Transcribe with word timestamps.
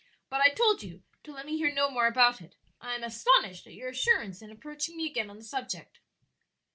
"But 0.31 0.41
I 0.41 0.49
told 0.49 0.81
you 0.81 1.03
to 1.21 1.31
let 1.31 1.45
me 1.45 1.57
hear 1.59 1.71
no 1.71 1.87
more 1.91 2.07
about 2.07 2.41
it. 2.41 2.55
I 2.79 2.95
am 2.95 3.03
astonished 3.03 3.67
at 3.67 3.75
your 3.75 3.89
assurance 3.89 4.41
in 4.41 4.49
approaching 4.49 4.97
me 4.97 5.07
again 5.07 5.29
on 5.29 5.37
the 5.37 5.43
subject." 5.43 5.99